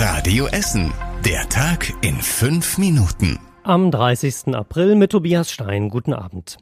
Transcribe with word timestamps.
Radio 0.00 0.46
Essen. 0.46 0.92
Der 1.24 1.48
Tag 1.48 1.92
in 2.02 2.14
fünf 2.14 2.78
Minuten. 2.78 3.40
Am 3.64 3.90
30. 3.90 4.54
April 4.54 4.94
mit 4.94 5.10
Tobias 5.10 5.50
Stein. 5.50 5.88
Guten 5.88 6.12
Abend. 6.12 6.58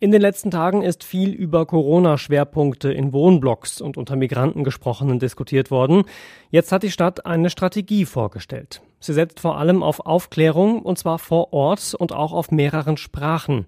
In 0.00 0.10
den 0.10 0.20
letzten 0.20 0.50
Tagen 0.50 0.82
ist 0.82 1.04
viel 1.04 1.30
über 1.30 1.66
Corona-Schwerpunkte 1.66 2.92
in 2.92 3.12
Wohnblocks 3.12 3.80
und 3.80 3.96
unter 3.96 4.16
Migranten 4.16 4.64
gesprochenen 4.64 5.20
diskutiert 5.20 5.70
worden. 5.70 6.02
Jetzt 6.50 6.72
hat 6.72 6.82
die 6.82 6.90
Stadt 6.90 7.24
eine 7.26 7.48
Strategie 7.48 8.06
vorgestellt. 8.06 8.82
Sie 8.98 9.12
setzt 9.12 9.38
vor 9.38 9.56
allem 9.56 9.84
auf 9.84 10.00
Aufklärung 10.00 10.82
und 10.82 10.98
zwar 10.98 11.20
vor 11.20 11.52
Ort 11.52 11.94
und 11.94 12.12
auch 12.12 12.32
auf 12.32 12.50
mehreren 12.50 12.96
Sprachen. 12.96 13.66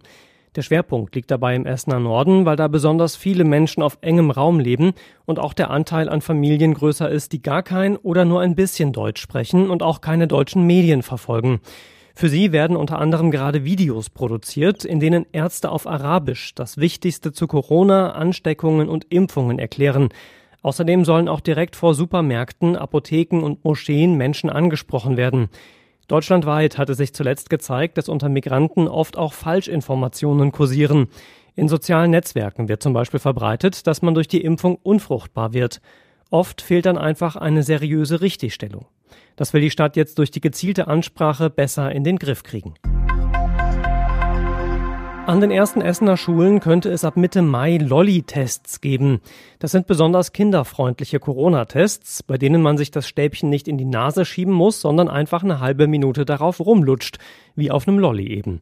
Der 0.56 0.62
Schwerpunkt 0.62 1.14
liegt 1.14 1.30
dabei 1.30 1.54
im 1.54 1.66
Essener 1.66 2.00
Norden, 2.00 2.46
weil 2.46 2.56
da 2.56 2.66
besonders 2.66 3.14
viele 3.14 3.44
Menschen 3.44 3.82
auf 3.82 3.98
engem 4.00 4.30
Raum 4.30 4.58
leben 4.58 4.94
und 5.26 5.38
auch 5.38 5.52
der 5.52 5.68
Anteil 5.68 6.08
an 6.08 6.22
Familien 6.22 6.72
größer 6.72 7.10
ist, 7.10 7.32
die 7.32 7.42
gar 7.42 7.62
kein 7.62 7.98
oder 7.98 8.24
nur 8.24 8.40
ein 8.40 8.54
bisschen 8.54 8.94
Deutsch 8.94 9.20
sprechen 9.20 9.68
und 9.68 9.82
auch 9.82 10.00
keine 10.00 10.26
deutschen 10.26 10.66
Medien 10.66 11.02
verfolgen. 11.02 11.60
Für 12.14 12.30
sie 12.30 12.52
werden 12.52 12.78
unter 12.78 12.98
anderem 12.98 13.30
gerade 13.30 13.66
Videos 13.66 14.08
produziert, 14.08 14.86
in 14.86 14.98
denen 14.98 15.26
Ärzte 15.32 15.70
auf 15.70 15.86
Arabisch 15.86 16.54
das 16.54 16.78
Wichtigste 16.78 17.32
zu 17.32 17.46
Corona, 17.46 18.12
Ansteckungen 18.12 18.88
und 18.88 19.04
Impfungen 19.12 19.58
erklären. 19.58 20.08
Außerdem 20.62 21.04
sollen 21.04 21.28
auch 21.28 21.40
direkt 21.40 21.76
vor 21.76 21.94
Supermärkten, 21.94 22.76
Apotheken 22.76 23.42
und 23.42 23.62
Moscheen 23.62 24.14
Menschen 24.14 24.48
angesprochen 24.48 25.18
werden. 25.18 25.50
Deutschlandweit 26.08 26.78
hatte 26.78 26.94
sich 26.94 27.12
zuletzt 27.12 27.50
gezeigt, 27.50 27.98
dass 27.98 28.08
unter 28.08 28.28
Migranten 28.28 28.86
oft 28.86 29.16
auch 29.16 29.32
Falschinformationen 29.32 30.52
kursieren. 30.52 31.08
In 31.56 31.68
sozialen 31.68 32.12
Netzwerken 32.12 32.68
wird 32.68 32.82
zum 32.82 32.92
Beispiel 32.92 33.18
verbreitet, 33.18 33.86
dass 33.86 34.02
man 34.02 34.14
durch 34.14 34.28
die 34.28 34.42
Impfung 34.42 34.76
unfruchtbar 34.76 35.52
wird. 35.52 35.80
Oft 36.30 36.62
fehlt 36.62 36.86
dann 36.86 36.98
einfach 36.98 37.34
eine 37.34 37.62
seriöse 37.62 38.20
Richtigstellung. 38.20 38.86
Das 39.34 39.52
will 39.52 39.60
die 39.60 39.70
Stadt 39.70 39.96
jetzt 39.96 40.18
durch 40.18 40.30
die 40.30 40.40
gezielte 40.40 40.86
Ansprache 40.86 41.50
besser 41.50 41.90
in 41.92 42.04
den 42.04 42.18
Griff 42.18 42.42
kriegen. 42.42 42.74
An 45.26 45.40
den 45.40 45.50
ersten 45.50 45.80
Essener 45.80 46.16
Schulen 46.16 46.60
könnte 46.60 46.88
es 46.88 47.02
ab 47.02 47.16
Mitte 47.16 47.42
Mai 47.42 47.78
Lolli-Tests 47.78 48.80
geben. 48.80 49.20
Das 49.58 49.72
sind 49.72 49.88
besonders 49.88 50.32
kinderfreundliche 50.32 51.18
Corona-Tests, 51.18 52.22
bei 52.22 52.38
denen 52.38 52.62
man 52.62 52.78
sich 52.78 52.92
das 52.92 53.08
Stäbchen 53.08 53.50
nicht 53.50 53.66
in 53.66 53.76
die 53.76 53.86
Nase 53.86 54.24
schieben 54.24 54.54
muss, 54.54 54.80
sondern 54.80 55.08
einfach 55.08 55.42
eine 55.42 55.58
halbe 55.58 55.88
Minute 55.88 56.26
darauf 56.26 56.60
rumlutscht, 56.60 57.18
wie 57.56 57.72
auf 57.72 57.88
einem 57.88 57.98
Lolli 57.98 58.28
eben. 58.28 58.60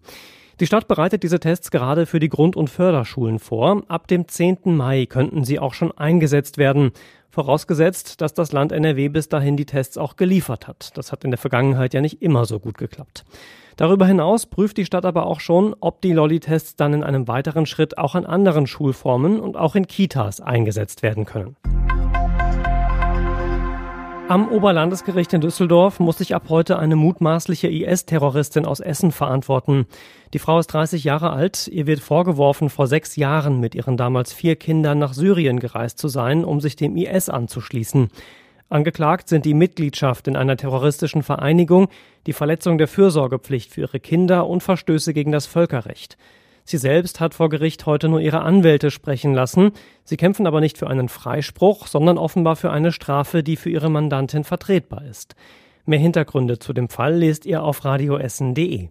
Die 0.61 0.67
Stadt 0.67 0.87
bereitet 0.87 1.25
diese 1.25 1.41
Tests 1.41 1.73
gerade 1.73 2.07
für 2.07 2.21
die 2.21 2.29
Grund- 2.29 2.55
und 2.55 2.71
Förderschulen 2.71 3.41
vor. 3.41 3.83
Ab 3.89 4.07
dem 4.07 4.29
10. 4.29 4.59
Mai 4.77 5.07
könnten 5.07 5.45
sie 5.45 5.59
auch 5.59 5.75
schon 5.75 5.91
eingesetzt 5.91 6.59
werden. 6.59 6.93
Vorausgesetzt, 7.29 8.21
dass 8.21 8.35
das 8.35 8.53
Land 8.53 8.71
NRW 8.71 9.09
bis 9.09 9.29
dahin 9.29 9.57
die 9.57 9.67
Tests 9.67 9.99
auch 9.99 10.15
geliefert 10.15 10.69
hat. 10.69 10.97
Das 10.97 11.11
hat 11.11 11.25
in 11.25 11.33
der 11.33 11.39
Vergangenheit 11.39 11.93
ja 11.93 12.01
nicht 12.01 12.23
immer 12.23 12.45
so 12.45 12.61
gut 12.61 12.79
geklappt. 12.79 13.25
Darüber 13.77 14.07
hinaus 14.07 14.47
prüft 14.47 14.77
die 14.77 14.85
Stadt 14.85 15.05
aber 15.05 15.27
auch 15.27 15.41
schon, 15.41 15.75
ob 15.81 16.01
die 16.01 16.13
Lolli-Tests 16.13 16.77
dann 16.77 16.95
in 16.95 17.03
einem 17.03 17.27
weiteren 17.27 17.67
Schritt 17.67 17.99
auch 17.99 18.15
an 18.15 18.25
anderen 18.25 18.69
Schulformen 18.69 19.41
und 19.41 19.57
auch 19.57 19.75
in 19.75 19.89
Kitas 19.89 20.41
eingesetzt 20.41 21.03
werden 21.03 21.25
können. 21.25 21.57
Am 24.27 24.49
Oberlandesgericht 24.49 25.35
in 25.35 25.43
Düsseldorf 25.43 26.01
muss 26.01 26.17
sich 26.17 26.35
ab 26.35 26.45
heute 26.49 26.79
eine 26.79 26.97
mutmaßliche 26.97 27.69
IS-Terroristin 27.69 28.65
aus 28.65 28.81
Essen 28.81 29.13
verantworten. 29.13 29.85
Die 30.33 30.39
Frau 30.39 30.59
ist 30.59 30.69
30 30.69 31.05
Jahre 31.05 31.31
alt. 31.31 31.69
Ihr 31.69 31.87
wird 31.87 32.01
vorgeworfen, 32.01 32.71
vor 32.71 32.87
sechs 32.87 33.17
Jahren 33.17 33.61
mit 33.61 33.75
ihren 33.75 33.99
damals 33.99 34.33
vier 34.33 34.57
Kindern 34.57 34.99
nach 34.99 35.13
Syrien 35.13 35.61
gereist 35.61 35.99
zu 35.99 36.09
sein, 36.09 36.43
um 36.47 36.63
sich 36.63 36.75
dem 36.75 36.97
IS 36.97 37.29
anzuschließen. 37.29 38.09
Angeklagt 38.71 39.29
sind 39.29 39.45
die 39.45 39.53
Mitgliedschaft 39.53 40.27
in 40.27 40.37
einer 40.37 40.57
terroristischen 40.57 41.23
Vereinigung, 41.23 41.89
die 42.27 42.33
Verletzung 42.33 42.79
der 42.79 42.89
Fürsorgepflicht 42.89 43.73
für 43.73 43.83
ihre 43.83 44.01
Kinder 44.01 44.47
und 44.47 44.63
Verstöße 44.63 45.13
gegen 45.13 45.33
das 45.33 45.45
Völkerrecht. 45.45 46.17
Sie 46.67 46.79
selbst 46.79 47.21
hat 47.21 47.35
vor 47.35 47.51
Gericht 47.51 47.85
heute 47.85 48.09
nur 48.09 48.21
ihre 48.21 48.41
Anwälte 48.41 48.91
sprechen 48.91 49.35
lassen. 49.35 49.73
Sie 50.03 50.17
kämpfen 50.17 50.47
aber 50.47 50.61
nicht 50.63 50.79
für 50.79 50.89
einen 50.89 51.11
Freispruch, 51.11 51.87
sondern 51.87 52.17
offenbar 52.17 52.57
für 52.57 52.71
eine 52.71 52.91
Strafe, 52.91 53.43
die 53.43 53.57
für 53.57 53.69
ihre 53.69 53.91
Mandantin 53.91 54.45
vertretbar 54.45 55.05
ist. 55.05 55.37
Mehr 55.85 55.99
Hintergründe 55.99 56.59
zu 56.59 56.73
dem 56.73 56.89
Fall 56.89 57.17
lest 57.17 57.45
ihr 57.45 57.63
auf 57.63 57.85
radioessen.de. 57.85 58.89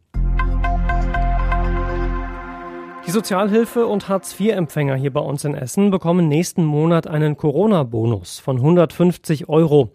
Die 3.06 3.12
Sozialhilfe 3.12 3.88
und 3.88 4.08
Hartz-IV-Empfänger 4.08 4.96
hier 4.96 5.12
bei 5.12 5.20
uns 5.20 5.44
in 5.44 5.56
Essen 5.56 5.90
bekommen 5.90 6.28
nächsten 6.28 6.64
Monat 6.64 7.08
einen 7.08 7.36
Corona-Bonus 7.38 8.40
von 8.40 8.58
150 8.58 9.50
Euro. 9.50 9.92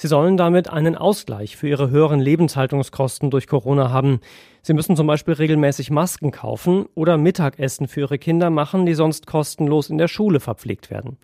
Sie 0.00 0.06
sollen 0.06 0.36
damit 0.36 0.70
einen 0.70 0.96
Ausgleich 0.96 1.56
für 1.56 1.68
ihre 1.68 1.90
höheren 1.90 2.20
Lebenshaltungskosten 2.20 3.30
durch 3.30 3.48
Corona 3.48 3.90
haben. 3.90 4.20
Sie 4.62 4.72
müssen 4.72 4.94
zum 4.94 5.08
Beispiel 5.08 5.34
regelmäßig 5.34 5.90
Masken 5.90 6.30
kaufen 6.30 6.86
oder 6.94 7.18
Mittagessen 7.18 7.88
für 7.88 8.02
ihre 8.02 8.18
Kinder 8.18 8.48
machen, 8.48 8.86
die 8.86 8.94
sonst 8.94 9.26
kostenlos 9.26 9.90
in 9.90 9.98
der 9.98 10.06
Schule 10.06 10.38
verpflegt 10.38 10.88
werden. 10.90 11.18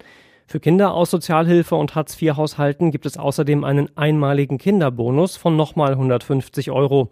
Für 0.48 0.58
Kinder 0.58 0.92
aus 0.92 1.12
Sozialhilfe 1.12 1.76
und 1.76 1.94
Hartz-IV-Haushalten 1.94 2.90
gibt 2.90 3.06
es 3.06 3.16
außerdem 3.16 3.62
einen 3.62 3.96
einmaligen 3.96 4.58
Kinderbonus 4.58 5.36
von 5.36 5.56
nochmal 5.56 5.92
150 5.92 6.72
Euro. 6.72 7.10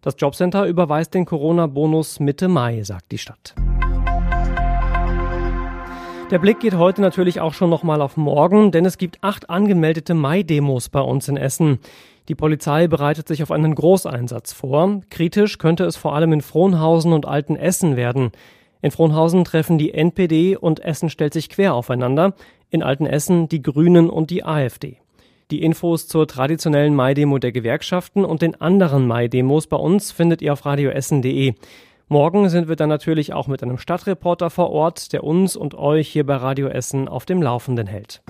Das 0.00 0.16
Jobcenter 0.18 0.64
überweist 0.64 1.12
den 1.12 1.26
Corona-Bonus 1.26 2.20
Mitte 2.20 2.48
Mai, 2.48 2.82
sagt 2.82 3.12
die 3.12 3.18
Stadt. 3.18 3.54
Der 6.32 6.38
Blick 6.38 6.60
geht 6.60 6.72
heute 6.72 7.02
natürlich 7.02 7.42
auch 7.42 7.52
schon 7.52 7.68
nochmal 7.68 8.00
auf 8.00 8.16
morgen, 8.16 8.70
denn 8.72 8.86
es 8.86 8.96
gibt 8.96 9.18
acht 9.20 9.50
angemeldete 9.50 10.14
Mai-Demos 10.14 10.88
bei 10.88 11.02
uns 11.02 11.28
in 11.28 11.36
Essen. 11.36 11.78
Die 12.30 12.34
Polizei 12.34 12.88
bereitet 12.88 13.28
sich 13.28 13.42
auf 13.42 13.50
einen 13.50 13.74
Großeinsatz 13.74 14.54
vor. 14.54 15.02
Kritisch 15.10 15.58
könnte 15.58 15.84
es 15.84 15.98
vor 15.98 16.14
allem 16.14 16.32
in 16.32 16.40
Frohnhausen 16.40 17.12
und 17.12 17.26
Altenessen 17.26 17.96
werden. 17.96 18.30
In 18.80 18.90
Frohnhausen 18.90 19.44
treffen 19.44 19.76
die 19.76 19.92
NPD 19.92 20.56
und 20.56 20.80
Essen 20.80 21.10
stellt 21.10 21.34
sich 21.34 21.50
quer 21.50 21.74
aufeinander. 21.74 22.32
In 22.70 22.82
Altenessen 22.82 23.50
die 23.50 23.60
Grünen 23.60 24.08
und 24.08 24.30
die 24.30 24.42
AfD. 24.42 24.96
Die 25.50 25.62
Infos 25.62 26.08
zur 26.08 26.26
traditionellen 26.26 26.94
Mai-Demo 26.94 27.36
der 27.40 27.52
Gewerkschaften 27.52 28.24
und 28.24 28.40
den 28.40 28.58
anderen 28.58 29.06
Mai-Demos 29.06 29.66
bei 29.66 29.76
uns 29.76 30.12
findet 30.12 30.40
ihr 30.40 30.54
auf 30.54 30.64
radioessen.de. 30.64 31.52
Morgen 32.12 32.50
sind 32.50 32.68
wir 32.68 32.76
dann 32.76 32.90
natürlich 32.90 33.32
auch 33.32 33.46
mit 33.46 33.62
einem 33.62 33.78
Stadtreporter 33.78 34.50
vor 34.50 34.68
Ort, 34.68 35.14
der 35.14 35.24
uns 35.24 35.56
und 35.56 35.74
euch 35.74 36.10
hier 36.10 36.26
bei 36.26 36.36
Radio 36.36 36.68
Essen 36.68 37.08
auf 37.08 37.24
dem 37.24 37.40
Laufenden 37.40 37.86
hält. 37.86 38.20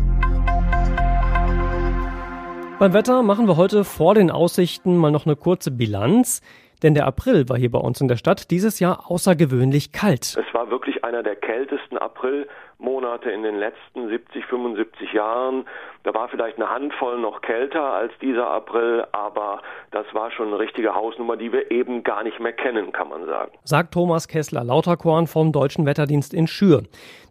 Beim 2.79 2.93
Wetter 2.93 3.25
machen 3.25 3.49
wir 3.49 3.57
heute 3.57 3.83
vor 3.83 4.15
den 4.15 4.31
Aussichten 4.31 4.97
mal 4.97 5.11
noch 5.11 5.27
eine 5.27 5.35
kurze 5.35 5.73
Bilanz. 5.73 6.43
Denn 6.83 6.95
der 6.95 7.07
April 7.07 7.49
war 7.49 7.57
hier 7.57 7.71
bei 7.71 7.79
uns 7.79 8.01
in 8.01 8.09
der 8.09 8.17
Stadt 8.17 8.51
dieses 8.51 8.81
Jahr 8.81 9.11
außergewöhnlich 9.11 9.93
kalt. 9.93 10.37
Es 10.37 10.55
war 10.55 10.71
wirklich 10.71 11.05
einer 11.05 11.23
der 11.23 11.37
kältesten 11.37 11.99
Aprilmonate 11.99 13.31
in 13.31 13.43
den 13.43 13.57
letzten 13.57 14.09
70, 14.09 14.45
75 14.47 15.13
Jahren. 15.13 15.65
Da 16.03 16.13
war 16.15 16.29
vielleicht 16.29 16.57
eine 16.57 16.69
Handvoll 16.69 17.21
noch 17.21 17.41
kälter 17.43 17.83
als 17.83 18.13
dieser 18.21 18.49
April, 18.49 19.05
aber 19.13 19.61
das 19.93 20.07
war 20.13 20.33
schon 20.33 20.49
eine 20.49 20.59
richtige 20.59 20.95
Hausnummer, 20.95 21.37
die 21.37 21.53
wir 21.53 21.71
eben 21.71 22.03
gar 22.03 22.25
nicht 22.25 22.41
mehr 22.41 22.53
kennen, 22.53 22.91
kann 22.93 23.09
man 23.09 23.27
sagen. 23.27 23.53
Sagt 23.65 23.95
Thomas 23.95 24.27
Kessler 24.27 24.65
Lauterkorn 24.65 25.29
vom 25.29 25.53
Deutschen 25.53 25.87
Wetterdienst 25.87 26.35
in 26.35 26.49
Schür. 26.49 26.83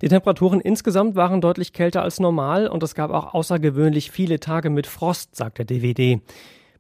Die 0.02 0.08
Temperaturen 0.08 0.62
insgesamt 0.62 1.16
waren 1.16 1.42
deutlich 1.42 1.74
kälter 1.74 2.04
als 2.04 2.20
normal 2.20 2.68
und 2.68 2.84
es 2.84 2.96
gab 2.96 3.12
auch 3.12 3.34
außergewöhnlich 3.34 4.12
viele 4.12 4.40
Tage 4.40 4.70
mit 4.70 4.88
Frost, 4.88 5.36
sagt 5.36 5.58
der 5.58 5.66
DWD. 5.66 6.22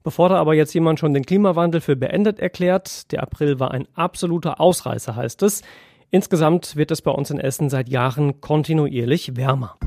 Bevor 0.03 0.29
da 0.29 0.37
aber 0.37 0.55
jetzt 0.55 0.73
jemand 0.73 0.99
schon 0.99 1.13
den 1.13 1.25
Klimawandel 1.25 1.79
für 1.79 1.95
beendet 1.95 2.39
erklärt, 2.39 3.11
der 3.11 3.21
April 3.21 3.59
war 3.59 3.71
ein 3.71 3.87
absoluter 3.93 4.59
Ausreißer, 4.59 5.15
heißt 5.15 5.43
es. 5.43 5.61
Insgesamt 6.09 6.75
wird 6.75 6.89
es 6.89 7.03
bei 7.03 7.11
uns 7.11 7.29
in 7.29 7.39
Essen 7.39 7.69
seit 7.69 7.87
Jahren 7.87 8.41
kontinuierlich 8.41 9.37
wärmer. 9.37 9.77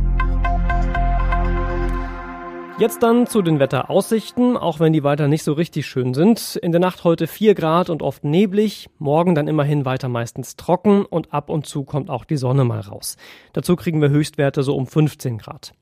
Jetzt 2.79 3.03
dann 3.03 3.27
zu 3.27 3.43
den 3.43 3.59
Wetteraussichten, 3.59 4.57
auch 4.57 4.81
wenn 4.81 4.93
die 4.93 5.05
weiter 5.05 5.29
nicht 5.29 5.45
so 5.45 5.53
richtig 5.53 5.87
schön 5.87 6.15
sind. 6.15 6.57
In 6.57 6.73
der 6.73 6.81
Nacht 6.81 7.05
heute 7.05 7.27
4 7.27 7.55
Grad 7.55 7.91
und 7.91 8.03
oft 8.03 8.25
neblig, 8.25 8.89
morgen 8.99 9.35
dann 9.35 9.49
immerhin 9.49 9.85
weiter 9.85 10.09
meistens 10.09 10.57
trocken 10.57 11.05
und 11.05 11.33
ab 11.33 11.51
und 11.51 11.67
zu 11.67 11.85
kommt 11.85 12.09
auch 12.11 12.25
die 12.25 12.37
Sonne 12.37 12.65
mal 12.65 12.81
raus. 12.81 13.17
Dazu 13.53 13.77
kriegen 13.77 14.01
wir 14.01 14.11
Höchstwerte 14.11 14.63
so 14.63 14.77
um 14.77 14.87
15 14.87 15.39
Grad. 15.39 15.73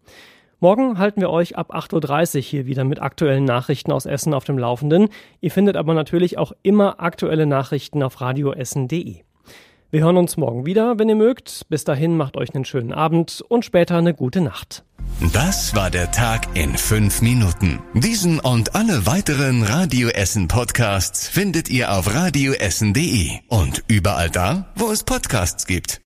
Morgen 0.62 0.96
halten 0.96 1.20
wir 1.20 1.30
euch 1.30 1.58
ab 1.58 1.74
8.30 1.74 2.36
Uhr 2.36 2.42
hier 2.42 2.66
wieder 2.66 2.84
mit 2.84 3.02
aktuellen 3.02 3.44
Nachrichten 3.44 3.90
aus 3.90 4.06
Essen 4.06 4.32
auf 4.32 4.44
dem 4.44 4.58
Laufenden. 4.58 5.08
Ihr 5.40 5.50
findet 5.50 5.76
aber 5.76 5.92
natürlich 5.92 6.38
auch 6.38 6.52
immer 6.62 7.00
aktuelle 7.00 7.46
Nachrichten 7.46 8.00
auf 8.00 8.20
radioessen.de. 8.20 9.16
Wir 9.90 10.00
hören 10.04 10.16
uns 10.16 10.36
morgen 10.36 10.64
wieder, 10.64 11.00
wenn 11.00 11.08
ihr 11.08 11.16
mögt. 11.16 11.66
Bis 11.68 11.82
dahin 11.82 12.16
macht 12.16 12.36
euch 12.36 12.54
einen 12.54 12.64
schönen 12.64 12.92
Abend 12.92 13.42
und 13.48 13.64
später 13.64 13.96
eine 13.96 14.14
gute 14.14 14.40
Nacht. 14.40 14.84
Das 15.32 15.74
war 15.74 15.90
der 15.90 16.12
Tag 16.12 16.46
in 16.54 16.76
fünf 16.76 17.22
Minuten. 17.22 17.80
Diesen 17.94 18.38
und 18.38 18.76
alle 18.76 19.04
weiteren 19.04 19.64
Radio 19.64 20.10
Essen 20.10 20.46
Podcasts 20.46 21.26
findet 21.26 21.70
ihr 21.70 21.92
auf 21.92 22.14
radioessen.de 22.14 23.30
und 23.48 23.82
überall 23.88 24.30
da, 24.30 24.70
wo 24.76 24.92
es 24.92 25.02
Podcasts 25.02 25.66
gibt. 25.66 26.00